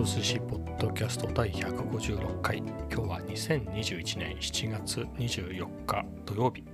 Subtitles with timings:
[0.00, 6.64] ト寿司ポッドキャスト第156回今日は2021年7月24日土曜日、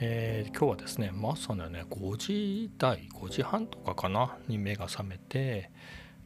[0.00, 5.70] えー、今日はですねまさにね5時台5時半とかかなに目が覚めて、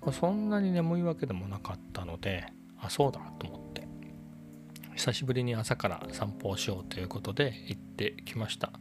[0.00, 2.46] まあ、そんなに眠いわけでもなかったので
[2.80, 3.86] あそうだと思って
[4.94, 8.72] 久しぶりに朝から散歩をしようということで行ってきました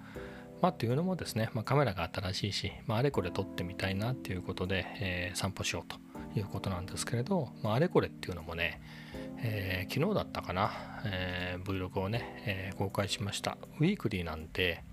[0.61, 5.97] まあ、というのもですね、まあ、カメラが新しいし、まあ、あれこれ撮ってみたいなっていうことで、えー、散歩しようと
[6.35, 8.81] いうことなんですけれど、まあ、あれこれっていうのもね、
[9.37, 10.71] えー、昨日だったかな、
[11.05, 13.57] えー、Vlog をね、えー、公開しました。
[13.79, 14.83] ウィークリーなんで、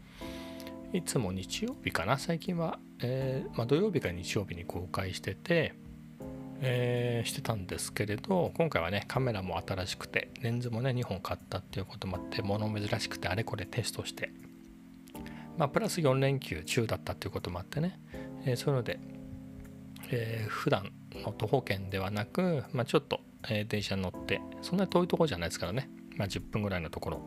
[0.93, 5.75] いつも日曜日かな、最近は、えーまあ、土曜日か日曜日に公開してて、
[6.62, 14.31] えー、してたんですけれど、今回はね、カメラも新しくて、レンズもね、2本買ったっていうこともあって、物珍しくて、あれこれテストして、
[15.57, 17.98] まあ、プラス4連休中だったっていうこともあってね、
[18.45, 18.98] えー、そういうので、
[20.11, 27.19] えー、普段の徒歩圏ではなく、まあ、ちょっと、えー、電車に乗ってそんなに遠いところじゃないですからね、まあ、10分ぐらいのところ、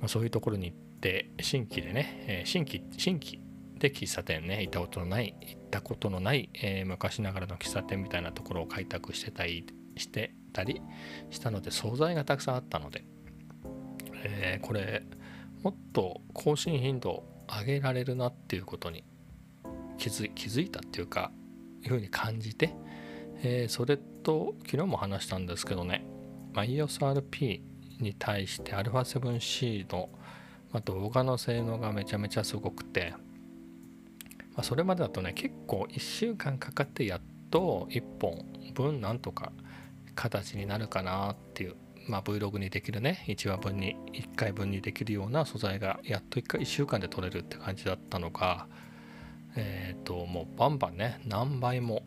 [0.00, 3.40] まあ、そういうところに行って新規でね、えー、新規新規
[3.78, 9.66] で喫茶店ね行ったことのない行ったことのない、えー、昔ながらの喫茶店みたいなところを開拓してたり
[9.96, 10.82] してたり
[11.30, 13.04] したので惣菜がたくさんあったので、
[14.24, 15.04] えー、これ
[15.62, 19.04] もっと更新頻度を上げられるなっていうことに
[19.96, 21.30] 気づ気づいたっていうか
[21.82, 22.74] いうふうに感じて、
[23.42, 26.04] えー、それと昨日も話したんですけどね、
[26.52, 27.60] まあ、EOSRP
[28.00, 30.08] に対して α7C の、
[30.72, 33.14] まあ、動画の性能がめちゃめちゃすごくて、
[34.52, 39.52] まあ、それまでだとね結構1週間かかってやっと1本分なんとか
[40.14, 41.76] 形になるかなっていう、
[42.08, 48.66] まあ、Vlog にできるね1話分に1回分にできるような素材がやっと 1, 回1週間で撮れるって感じだったのが
[49.56, 52.02] えっ、ー、ともうバンバンね何倍も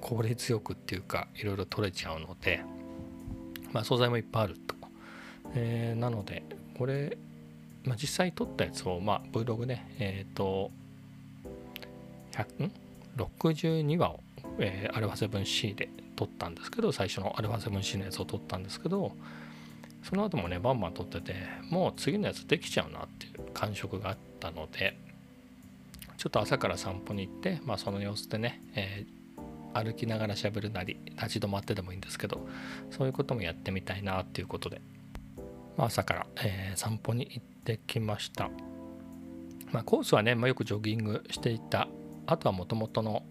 [0.00, 2.62] 効率よくっていうかいろいろ取れちゃうので
[3.72, 4.74] まあ素材もいっぱいあると、
[5.54, 6.42] えー、なので
[6.76, 7.16] これ、
[7.84, 10.70] まあ、実際撮ったやつをまあ Vlog ねえっ、ー、と
[13.16, 14.20] 162話を、
[14.58, 19.12] えー、α7C で撮ったんですけど最初の α7C のやつを撮ったんですけど
[20.02, 21.34] その後もねバンバン撮ってて
[21.70, 24.98] もう次のやつできちゃうなっていう感触があったので
[26.22, 32.46] ちょっと朝から散歩に行って、まあ、その様子でね、えー、歩きながら喋るなり立ち止まってでもいいんですけど
[32.92, 34.80] そういうこともやってみたいなっていうことで、
[35.76, 38.50] まあ、朝から、えー、散歩に行ってきました、
[39.72, 41.88] まあ、コースはね、まあ、よくジョギングしていた
[42.26, 43.24] あとはもともとの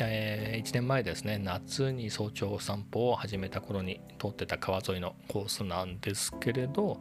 [0.00, 7.00] えー、1年前ですね夏に早朝散歩を始めた頃に通ってた川沿いのコースなんですけれど、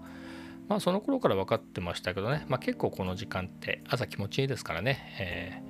[0.68, 5.62] まあその頃から分かってましたけどね、まあ、結構この時間って朝気持ちいいですからね、え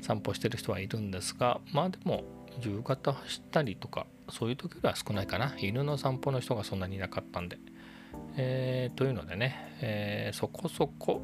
[0.00, 2.24] ー、散歩してる人はいるんですがまあでも
[2.60, 5.54] 夕方走ったりとかそういう時よりは少ないかな。
[5.58, 7.58] 犬の散歩の人がそんなにいなかったんで、
[8.36, 11.22] えー、というのでね、えー、そこそこ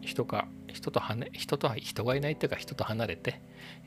[0.00, 3.40] 人が人とはね人と人がいないっていうか人と離れて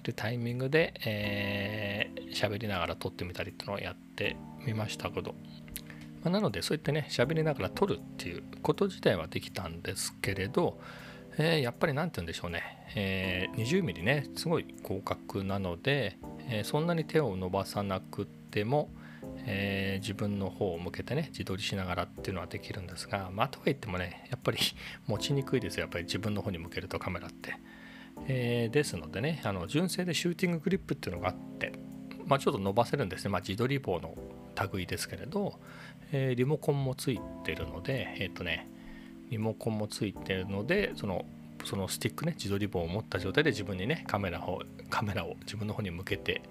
[0.04, 4.36] いるタイミングで喋、えー、りながら撮ってみたりっていうのをやって
[4.66, 5.36] みましたけど。
[6.24, 10.80] まあ、なのでそういってね喋りながら撮るっていうこと自体はできたんですけれど、
[11.38, 12.64] えー、やっぱり何て言うんでしょうね、
[12.96, 16.18] えー、20mm ねすごい広角なので、
[16.50, 18.90] えー、そんなに手を伸ばさなくても、
[19.46, 24.58] え、自分の方を向けてね自撮りしながらっていうのはできるんですがまあとは言ってもねやっぱり
[25.08, 27.56] 持ちにくいですよやっぱり自分の方に向けるとカメラって。
[28.28, 31.74] え、ですのでねあの純正でシューティンググリップっていうのがあって、
[32.28, 34.16] まあ、ちょっと伸ばせるんですね、まあ、自撮り棒の
[34.74, 35.60] 類ですけれど、
[36.12, 38.68] えー、リモコンもついてるので、えっ、ー、とね、
[39.30, 41.26] リモコンもついてるので、その、
[41.66, 46.42] そのスティックね、自撮り棒を持った状態で自分にね、カメラを、カメラを自分の方に向けて、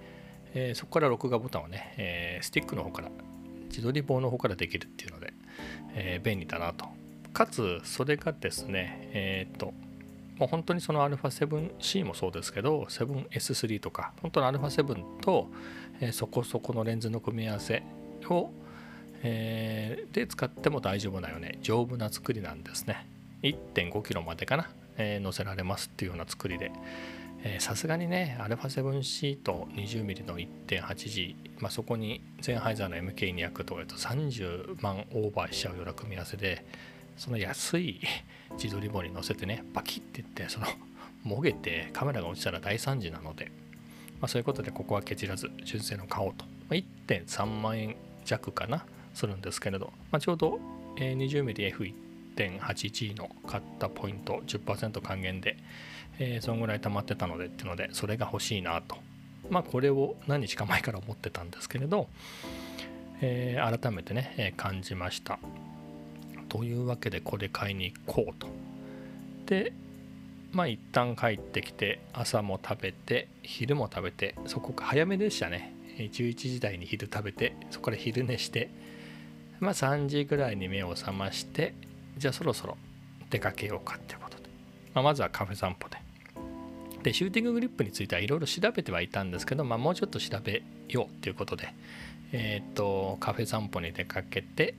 [0.54, 3.10] えー、そこから録画ボタンをね、えスティックの方から、
[3.68, 5.32] 自撮り棒の方からできるっていうので、
[5.94, 6.86] え便利だなと。
[7.32, 9.72] かつ、それがですね、えっ、と、
[10.41, 15.47] もう本当にその α7C もそうですけど 7S3 とか本当の α7 と、
[15.99, 17.83] えー、そこそこのレンズの組み合わせ
[18.29, 18.51] を、
[19.23, 23.07] えー、で使っても大丈夫なよね丈夫な作りなんですね
[23.41, 26.71] 1.5kg までかな、えー、載せられますっていうような作りで
[27.59, 36.65] さすがにね α7C と 20mm の 1.8G、まあ、そこにゼンハイザーの MK200 とかと30万オーバーしちゃうような組み合わせで
[37.16, 38.00] その安い
[38.62, 40.66] 自撮り棒に乗せてねバキッていってその
[41.24, 43.50] もげてカメラが落ちたら大惨事なので、
[44.20, 50.60] まあ、そういうことでここはケチらず純正の買おうと、まあ、1.3万円弱かなするんですけれど、まあ、ちょうど
[50.96, 55.56] 20mmF1.8G の買ったポイント10%還元で、
[56.18, 58.96] えー、そのぐらい溜まってたのでっていうのでそれが欲しいなと。
[59.50, 62.08] まあこれを何日か前から思ってたんですけれど、
[63.20, 65.38] えー、改めてね、え、感じました。
[66.52, 68.46] というわけでこれ買いに行こうと。
[69.46, 69.72] で
[70.52, 75.74] まあ一旦帰ってきて朝も食べて昼も食べてそこか早めでしたね。
[75.96, 78.68] 11時台に昼食べてそこから昼寝して
[79.60, 81.72] まあ3時ぐらいに目を覚まして
[82.18, 82.76] じゃあそろそろ
[83.30, 84.42] 出かけようかってことで、
[84.92, 85.96] まあ、まずはカフェ散歩で。
[87.02, 91.74] でシューティンググリップについてはいろいろ調べてはいたんですけど、まあ、もうちょっと調べようっていうことで
[92.32, 94.74] えっ、とカフェ散歩に出かけて、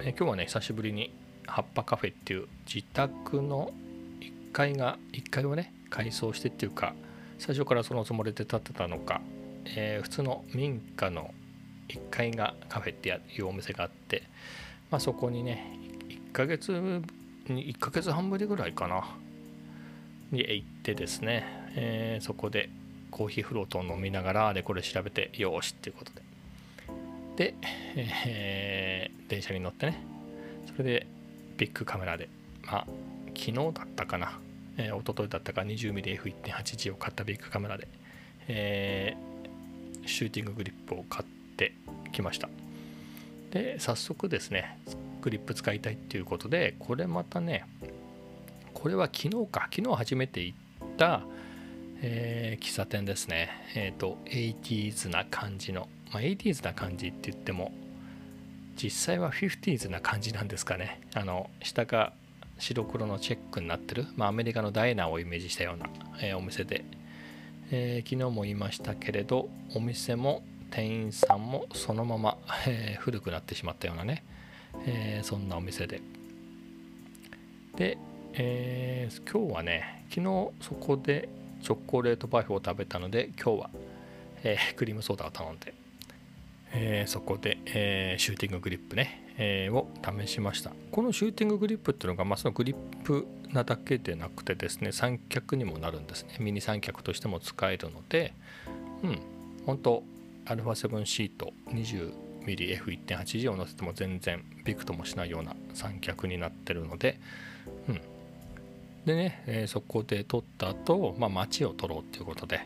[0.00, 1.12] え、今日はね久しぶりに
[1.46, 3.72] 葉っぱカフェっていう自宅の
[4.20, 6.94] 1階が1階をね改装してっていうか
[7.38, 9.20] 最初からそのつもりで建てたのか、
[9.64, 11.32] えー、普通の民家の
[11.88, 14.22] 1階がカフェっていうお店があって、
[14.90, 15.76] まあ、そこにね
[16.08, 16.70] 1ヶ月
[17.48, 19.04] に1ヶ月半ぶりぐらいかな
[20.30, 22.70] に行ってですね、えー、そこで
[23.10, 26.22] コーヒーフロートを飲みながらあれこれ調べてよしっていうことで。
[27.38, 27.54] で、
[27.94, 30.02] えー、電車に乗ってね
[30.66, 31.06] それで
[31.56, 32.28] ビッグカメラで
[32.66, 32.86] まあ
[33.28, 34.40] 昨日だったかな、
[34.76, 37.86] えー、一昨日だったか 20mmF1.8G を買ったビッグカメラで、
[38.48, 41.74] えー、シューティンググリップを買って
[42.10, 42.48] きました。
[43.52, 44.76] で早速ですね
[45.22, 47.64] グリップ使いたいっていうことでこれまたね
[48.74, 51.22] これは昨日か昨日初めて行った、
[52.02, 53.50] えー、喫茶店ですね。
[53.76, 57.72] えっ、ー、と 80s な感じのまあ、80s な感じって言っても
[58.82, 61.00] 実際は 50s な感じなんですかね。
[61.14, 62.12] あの下が
[62.58, 65.86] 白黒のチェックになってる、まあ、アメリカのダイナーをイメージしたような、
[66.20, 66.84] えー、お店で、
[67.70, 74.22] えー、昨日も言いましたけれどお店も店員さんもそのまま、えー、古くなってしまったようなね、
[74.86, 76.02] えそんなお店で。
[77.74, 77.96] で、
[78.34, 81.28] え今日はね昨日そこで
[81.62, 83.70] チョコレートパフェを食べたので今日は、
[84.44, 85.72] えクリームソーダを頼んで
[86.72, 90.72] えー、そこで、えー、シューティンググリップね、えー、を試しました。
[90.90, 96.36] このシューティンググリップっていうのが、まあ、そのグリップなだけでなくてですね三脚にもなるんですね。
[96.40, 98.34] ミニ三脚としても使えるので
[99.02, 99.18] うん
[99.66, 100.02] 本当
[100.46, 107.20] α7C と 20mmF1.8G を乗せても全然ビクともしないような三脚になってるので
[107.88, 108.00] うん。
[109.04, 112.60] でね、えそこで撮った後、まあ街を撮ろうっていうことで、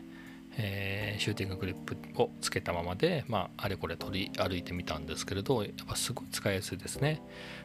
[0.57, 7.21] えー、シューティンググリップをつけたままで、まあ、あれこれ取り歩いてみたんですけれどやっぱすごい使いやすいですね。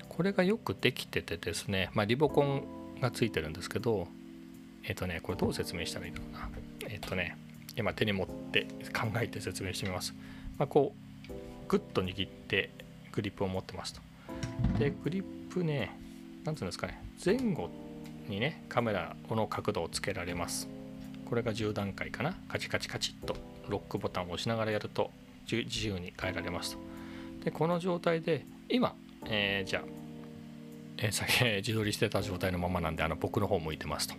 [0.08, 2.64] これがよくできててですね、まあ、リモコン
[3.00, 4.08] がついてるんですけど
[4.84, 6.50] えっ、ー、とねこれどう説明したらいいのかな。
[6.88, 7.36] えっ、ー、とね
[7.76, 10.12] 今手に持って考えて説明してみます、
[10.58, 10.92] まあ、こ
[11.28, 11.32] う
[11.68, 12.70] グッと握って
[13.12, 14.00] グリップを持ってますと。
[14.78, 15.96] でグリップね
[16.44, 17.70] 何ていうんですかね前後
[18.28, 20.77] にねカメラの角度をつけられます。
[21.28, 22.36] これが10段階かな。
[22.48, 23.36] カチカチカチッと。
[23.68, 25.10] ロックボタンを押しながらやると
[25.50, 26.78] 自由に変えられますと。
[27.44, 28.94] でこの状態で今、
[29.26, 29.82] えー、じゃあ、
[30.98, 34.14] えー、先 自撮りしてた状態のままなんであの僕の方向いてますと、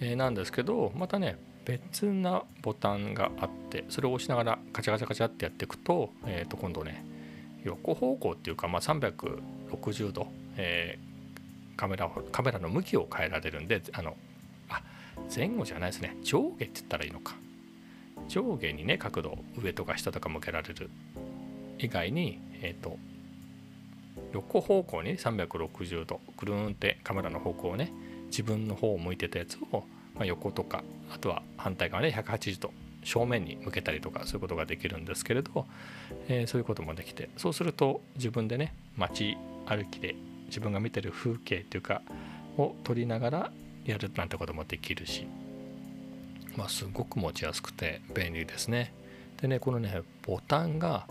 [0.00, 7.04] えー、なんですけどまたね別なボタンがあってそれを押しながらカチャカチャカチャってやっていくと,、えー、と今度ね
[7.64, 14.16] 横方向っていうか、まあ、360度、えー、カメラカメラの向きを変えられるんであの
[15.34, 16.16] 前後じゃないですね。
[16.22, 17.36] 上下って言ったらいいのか。
[18.28, 20.90] 上下にね角度上とか下とか向けられる。
[21.78, 22.98] 以外にえっ、ー、と
[24.32, 27.92] 横方向に360度くるんってカメラの方向をね
[28.26, 29.84] 自分の方を向いてたやつを、
[30.14, 32.72] まあ、横とかあとは反対側ね180度
[33.02, 35.66] 正面に向けたりとかそういうことができるんですけれど、
[36.28, 40.14] えー、そういうこともできてそうすると自分でね街歩きで
[40.46, 42.02] 自分が見てる風景っていうか
[42.58, 43.52] を撮りながら
[43.84, 45.26] やるなんてこともできるし、
[46.56, 48.92] まあ、すごく持ちやすくて便利ですね。
[49.40, 51.06] でね、このね、ボタンが、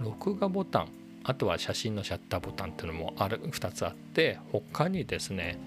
[0.00, 0.88] 録画ボタン、
[1.24, 5.58] あとは写真のシャッターボタンっていうのもある2つあって、他にですね、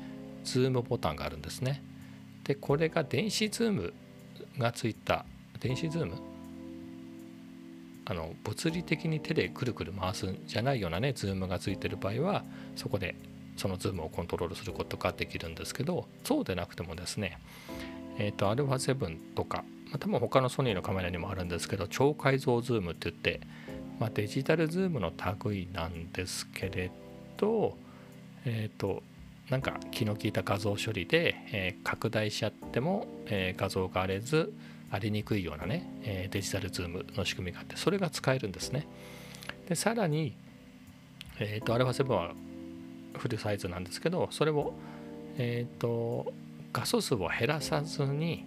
[0.43, 1.83] ズームボタンがあるんですね。
[2.43, 3.93] で、これが電子ズーム
[4.57, 5.25] がついた、
[5.59, 6.15] 電子ズーム？
[8.09, 12.45] あの物理的に手でくるくる回すんじゃないようなねズームがついてる場合は
[12.77, 13.15] そこで
[13.57, 17.39] そのズームをコントロールすることができるんですけどそうでなくてもですね
[18.17, 23.41] えっ、ー、と α7 とか、まあ、多分他のソニーのカメラにもあるんですけど超解像ズームって言って、
[23.99, 25.11] まあ、デジタルズームの
[25.45, 26.91] 類なんですけれ
[27.37, 27.75] ど
[28.45, 29.03] えっ、ー、と
[29.49, 34.53] なんか気の利いた画像処理で、えー、拡大しちゃっても、えー、画像が荒れず
[34.89, 38.87] 荒れにくいようなね、えー、デジタルズームの仕組みがあってそれが使えるんですね。
[39.67, 40.33] でさらに、
[41.39, 42.33] えーと、α7 は
[43.17, 44.73] フルサイズなんですけどそれを、
[45.37, 46.31] えーと、
[46.73, 48.45] 画素数を減らさずに、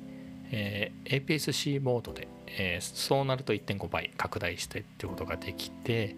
[0.51, 6.17] えー、APS-C モードで、えー、そうなると1.5倍拡大してってことができて、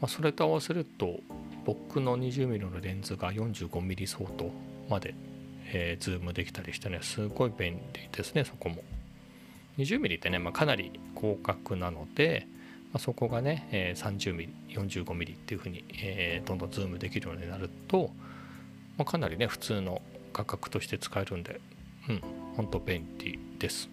[0.00, 1.20] まあ、それと合わせると
[1.64, 4.50] 僕の 20mm のレンズが 45mm 相当
[4.88, 5.14] まで、
[5.66, 8.82] えー、ズームできたりしてねすごい便利ですねそこも。
[9.78, 12.46] 20mm ってね、まあ、かなり広角なので、
[12.94, 18.10] あ、そこがね、え、30mm、45mm っていうふうに、え、どんどんズームできるようになると、
[18.98, 21.60] まあ、かなりね普通の価格として使えるんで、
[22.08, 22.22] うん、
[22.56, 23.88] ほんと便利です。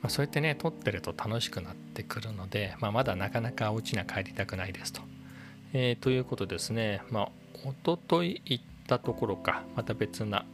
[0.00, 5.00] まあ、そうやってね撮ってると楽しくなってくるので、まあ、まだなかなかお家には帰りたくないですと。
[5.72, 7.28] えー、ということですね、まあ、
[7.64, 10.44] おととい行ったところか、また別な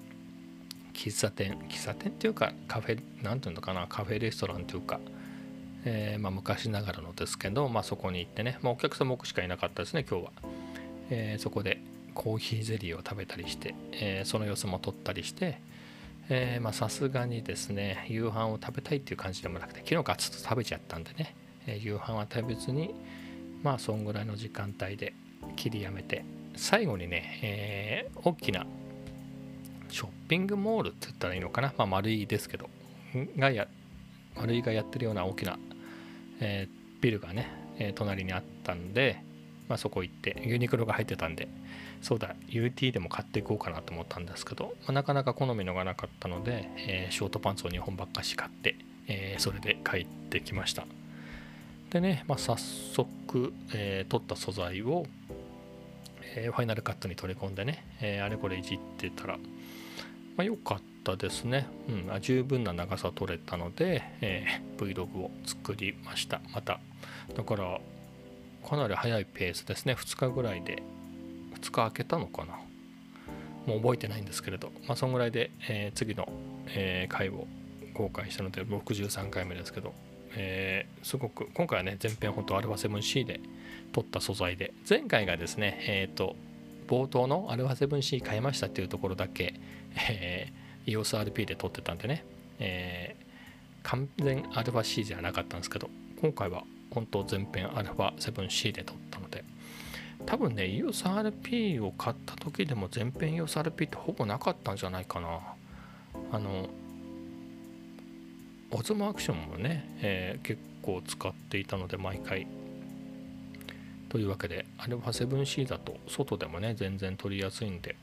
[0.94, 5.00] 喫茶店、喫茶店っていうかカフェ、なんていうのかな、カフェレストランというか、
[5.84, 10.32] えー、まあ、昔ながらのですけど、まあ、そこに行ってね、まあ、お客さん僕しかいなかったですね、今日は。
[11.10, 11.82] えー、そこで
[12.14, 15.60] コーヒーゼリーを食べたりして、えー、その様子も撮ったりして、
[16.72, 21.34] さすがにですね夕飯を食べたいっていう感じでもなくて昨日ガツッと食べちゃったんでね、
[21.66, 22.94] え、夕飯は食べずに
[23.64, 25.12] まあそんぐらいの時間帯で
[25.56, 28.64] 切りやめて最後にね、え、大きな
[29.88, 32.70] ショッピングモールって言ったらいいのかな、まあ、丸いですけど
[33.37, 33.66] がや
[34.37, 35.58] 丸いがやってるような大きな、
[36.40, 39.23] えー、ビルがね、え隣にあったんで、
[39.68, 41.49] まあ、そこ行ってユニクロが入ってたんで
[42.02, 50.87] そうだ UT でも買っていこうかなと思ったんですけど、まあ、なかなか好みのがなかったので、えー、ショートパンツを2本ばっかし買って、え、それで帰ってきました。
[51.90, 55.06] でね、まあ、早速、えー、取った素材を、
[56.37, 59.42] えファイナルカットに取り込んでね、えあれこれいじってたら、ま
[60.38, 66.40] あ、よかったたですね、うん、十分な長さ取れたので、え Vlog を作りました。
[66.52, 66.80] また
[67.35, 67.80] だから
[68.69, 69.95] かなり早いペースですね。
[69.95, 70.83] 2日ぐらいで
[71.54, 72.59] 2日空けたのかな。
[73.66, 76.28] もう覚えてないんですけれど、まあ、そんぐらいで、えー、次の、
[76.69, 77.47] えー、回を
[77.95, 79.92] 公開したので63回目ですけど、
[80.35, 83.40] えー、すごく今回はね前編本当 α7C で
[83.92, 86.37] 撮った素材で前回がですねえっ、と
[86.88, 89.54] 冒頭の α7C 変えましたっていうところだけ、
[90.09, 90.52] え、
[90.87, 92.25] EOSRP で撮ってたんでね、
[92.58, 95.88] えー、完全 α-C じゃなかったんですけど
[96.20, 99.44] 今回は本当前編 α7C で撮ったので。
[100.26, 105.40] 多分ね EOSRP を買った時でも全編 EOSRP ってほぼなかったんじゃないかな。
[106.32, 106.68] あの
[108.70, 112.46] オズモアクションもね、えー、結構使っていたので毎回。
[114.08, 117.96] というわけでアルファ 7C だと外でもね全然取りやすいんで。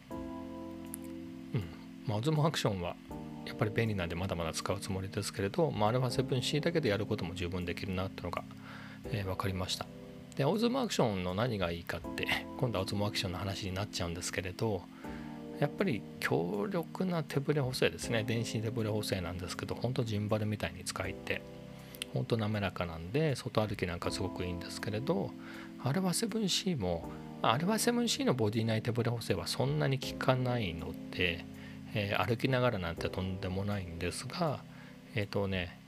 [2.07, 2.95] まあオズモアクションは
[3.45, 8.43] やっぱり便利なんでまだまだ使うつもりですけれど、まあ、アルファ 7C だけでやることも十分できるなってのが、
[9.05, 9.85] えー、分かりました。
[10.35, 12.27] でオズモアクションの何がいいかって
[12.59, 14.83] 今度はオズモアクションの話になっちゃうんですけれど
[15.59, 18.23] やっぱり強力な手ブレ補正ですね。
[18.23, 21.41] 電子手ブレ補正なんですけどほんとジンバルみたいに使えて
[22.13, 25.31] ほんと滑らかなんで外歩きなんかすごくいいんですけれど
[25.83, 27.09] アルファ 7C も
[27.41, 31.45] アルファ 7C のボディ内手ブレ補正はそんなに効かないので、
[31.93, 34.59] えー、歩きながらなんてとんでもないんですが
[35.15, 35.79] えっ、ー、とね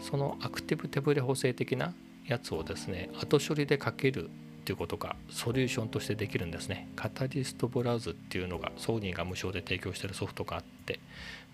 [0.00, 1.94] そのアクティブ手ブレ補正的な
[2.26, 6.88] やつをですね後処理でかけるっていうことがソリューションとしてできるんですね。
[6.96, 11.00] カタリストブラウズっていうのがソニーが無償で提供してるソフトがあって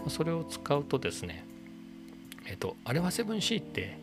[0.08, 1.44] それを使うとですね
[2.46, 3.98] えっ、とあれは 7C って、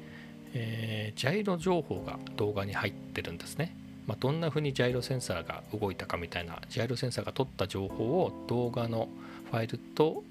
[0.54, 3.76] えー、ジャイロ情報が動画に入ってるんですね。
[4.08, 9.10] まあ、どんな風にジャイロセンサーが動いたかみたいなジャイロセンサーが取った情報を動画の
[9.52, 10.24] ファイルと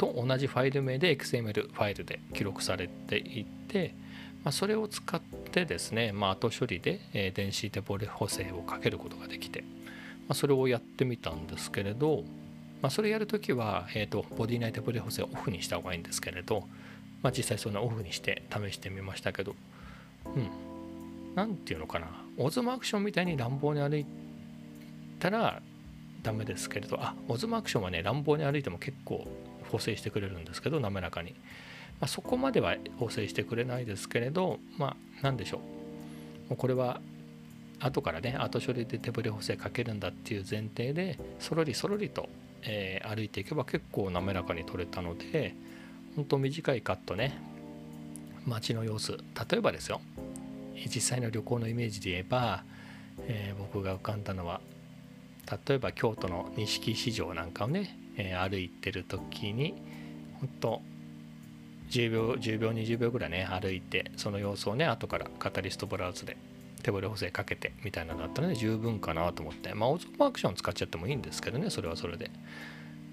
[0.00, 3.94] と同じファイル名で XML ファイルで記録されていて、
[4.42, 9.66] まあ、それを使ってですね、まあ、後処理で、え電子デボレ補正をかけることができて、ま
[10.30, 12.24] あ、それをやってみたんですけれど、
[12.80, 16.64] まあ、それやるときは、えーと、ボディ内デボレ補正をオフにした方がいいんですけれど、
[17.22, 19.54] まあ、実際そんなオフにして試してみましたけど、
[20.24, 20.48] うん、
[21.34, 22.06] 何て言うのかな、
[22.38, 24.06] オズマアクションみたいに乱暴に歩い
[25.18, 25.60] たら
[26.22, 29.26] ダメですけれど、あ、オズマアクションはね、乱暴に歩いても結構
[29.70, 31.32] 補正してくれるんですけど、滑らかに。
[32.00, 35.60] まあ、そこまでは補正してくれないですけれど、まあ、何でしょう。
[36.50, 37.00] もうこれは
[37.80, 42.28] 後からね後処理で手ぶれ補正かけるんだっていう前提でそろりそろりと、
[42.62, 45.54] えー、歩いていけば結構滑らかに取れたので
[46.16, 47.38] 本当短いカットね
[48.46, 50.00] 街の様子例えばですよ
[50.86, 52.64] 実際の旅行のイメージで言えば、
[53.26, 54.60] えー、僕が浮かんだのは
[55.66, 59.74] 例えば京都の錦市場なんかをね、えー、歩いてる時に
[60.40, 60.82] 本当
[61.90, 66.36] 10秒10秒20秒ぐらいね歩いてその様子をね後からカタリストブラウズで
[66.80, 69.74] 手ブレ補正かけてみたいなのだったらね十分かなと思って。
[69.74, 72.30] まあオートマアクション使っちゃってもいいんですけどねそれはそれで。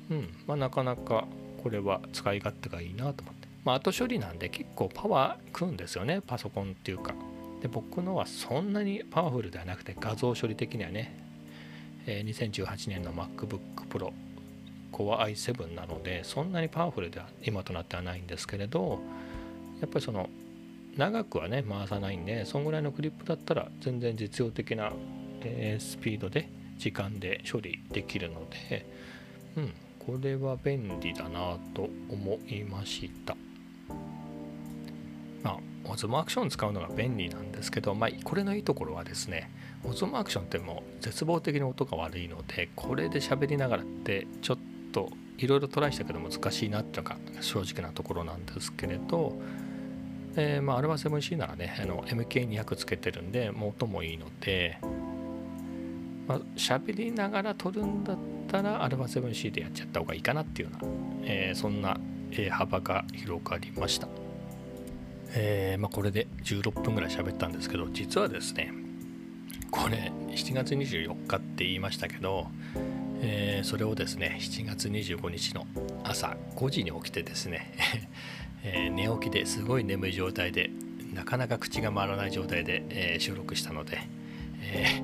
[0.09, 0.29] うん。
[0.47, 1.27] まあなかなか
[1.61, 3.47] これは使い勝手がいいなと思って。
[3.63, 7.13] まあ後処理なんで結構パワー食うんですよねパソコンっていうか。
[7.61, 11.26] で僕のはそんなにパワフルではなくて画像処理的にはね、
[12.07, 13.59] え2018年の MacBook
[13.89, 14.11] Pro
[14.91, 18.99] Core i7 なのでそんなにパワフルでは今となってはないんですけれど
[19.81, 20.29] やっぱりその
[20.95, 24.91] 長くはね回さないんでそんぐらいのクリップだったら全然実用的な、
[25.43, 26.49] え、スピードで
[26.79, 28.85] 時間で処理できるので
[29.57, 33.35] うんこれは便利だなと思いました。
[35.43, 39.51] まあオズモアクション使うのが便利なんですけど、まあ、これのいいところはですね
[39.89, 44.57] オズモアクションってもう絶望的に音が悪いのでこれで喋りながらってちょっ
[44.91, 49.33] といろいろトライしたけど難しいなっていうのが正直なところなんですけれど、
[50.35, 54.77] えー、まあ α7C ならねあの MK200 つけてるんでもう音もいいので
[56.27, 58.17] まあ、喋りながら撮るんだっ
[58.47, 60.91] たら α7C でやっちゃった方がいいかなっていうような、
[61.23, 61.97] えー、そんな、
[62.31, 64.09] え幅が広がりました。
[65.33, 68.73] えー、まあ、これで16分ぐらい喋ったんですけど実はですね
[69.71, 72.47] これ7月24日って言いましたけど、
[73.21, 75.65] えー、それをですね7月25日の
[76.03, 77.73] 朝5時に起きてですね、
[78.63, 80.69] えー、寝起きですごい眠い状態で
[81.13, 83.97] なかなか口が回らない状態で、え収録したので、
[84.61, 85.01] え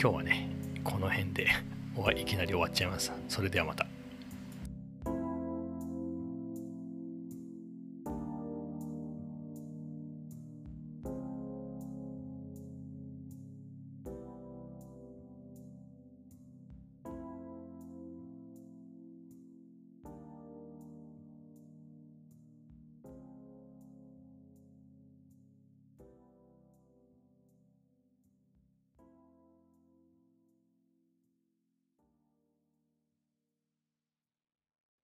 [0.00, 0.48] 今日はね
[0.82, 1.48] この辺で
[2.16, 3.12] いきなり終わっちゃいます。
[3.28, 3.86] それではまた。